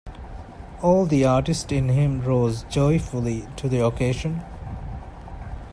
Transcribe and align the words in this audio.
All 0.81 1.05
the 1.05 1.25
artist 1.25 1.71
in 1.71 1.89
him 1.89 2.23
rose 2.23 2.63
joyfully 2.63 3.45
to 3.57 3.69
the 3.69 3.85
occasion. 3.85 4.43